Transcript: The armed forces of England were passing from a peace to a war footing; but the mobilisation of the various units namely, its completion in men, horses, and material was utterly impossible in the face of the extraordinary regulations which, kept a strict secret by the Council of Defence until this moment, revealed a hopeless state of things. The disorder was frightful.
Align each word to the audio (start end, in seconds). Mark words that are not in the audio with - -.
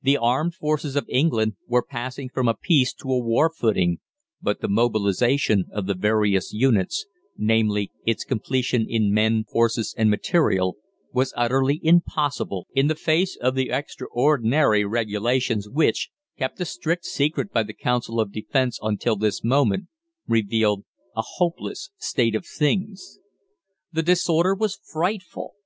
The 0.00 0.16
armed 0.16 0.54
forces 0.54 0.96
of 0.96 1.04
England 1.10 1.56
were 1.66 1.82
passing 1.86 2.30
from 2.30 2.48
a 2.48 2.54
peace 2.54 2.94
to 2.94 3.12
a 3.12 3.18
war 3.22 3.50
footing; 3.54 3.98
but 4.40 4.62
the 4.62 4.66
mobilisation 4.68 5.66
of 5.70 5.84
the 5.86 5.92
various 5.92 6.54
units 6.54 7.04
namely, 7.36 7.92
its 8.06 8.24
completion 8.24 8.88
in 8.88 9.12
men, 9.12 9.44
horses, 9.50 9.94
and 9.98 10.08
material 10.08 10.78
was 11.12 11.34
utterly 11.36 11.80
impossible 11.82 12.66
in 12.72 12.86
the 12.86 12.94
face 12.94 13.36
of 13.36 13.54
the 13.54 13.68
extraordinary 13.68 14.86
regulations 14.86 15.68
which, 15.68 16.08
kept 16.38 16.58
a 16.62 16.64
strict 16.64 17.04
secret 17.04 17.52
by 17.52 17.62
the 17.62 17.74
Council 17.74 18.20
of 18.20 18.32
Defence 18.32 18.78
until 18.80 19.16
this 19.16 19.44
moment, 19.44 19.88
revealed 20.26 20.84
a 21.14 21.20
hopeless 21.36 21.90
state 21.98 22.34
of 22.34 22.46
things. 22.46 23.18
The 23.92 24.02
disorder 24.02 24.54
was 24.54 24.80
frightful. 24.82 25.56